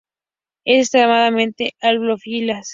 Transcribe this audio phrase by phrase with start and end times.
[0.65, 2.69] Es extremadamente halófilas.